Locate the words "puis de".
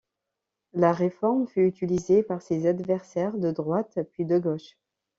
4.13-4.39